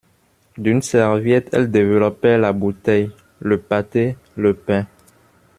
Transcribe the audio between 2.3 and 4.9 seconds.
la bouteille, le pâté, le pain.